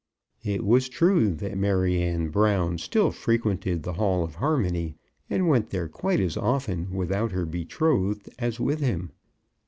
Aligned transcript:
It 0.41 0.65
was 0.65 0.89
true 0.89 1.29
that 1.35 1.59
Maryanne 1.59 2.29
Brown 2.29 2.79
still 2.79 3.11
frequented 3.11 3.83
the 3.83 3.93
Hall 3.93 4.23
of 4.23 4.33
Harmony, 4.33 4.95
and 5.29 5.47
went 5.47 5.69
there 5.69 5.87
quite 5.87 6.19
as 6.19 6.35
often 6.35 6.91
without 6.91 7.33
her 7.33 7.45
betrothed 7.45 8.27
as 8.39 8.59
with 8.59 8.79
him. 8.79 9.11